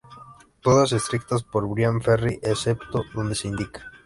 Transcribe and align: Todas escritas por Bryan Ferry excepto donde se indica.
Todas 0.61 0.93
escritas 0.93 1.43
por 1.43 1.67
Bryan 1.69 2.01
Ferry 2.01 2.39
excepto 2.41 3.03
donde 3.13 3.35
se 3.35 3.49
indica. 3.49 3.83